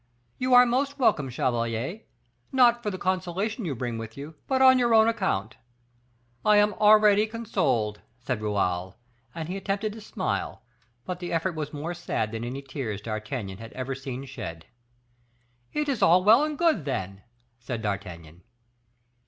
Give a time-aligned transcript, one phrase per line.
[0.39, 2.01] "You are most welcome, chevalier;
[2.51, 5.57] not for the consolation you bring with you, but on your own account.
[6.43, 8.95] I am already consoled," said Raoul;
[9.35, 10.63] and he attempted to smile,
[11.05, 14.65] but the effort was more sad than any tears D'Artagnan had ever seen shed.
[15.75, 17.21] "That is all well and good, then,"
[17.59, 18.41] said D'Artagnan.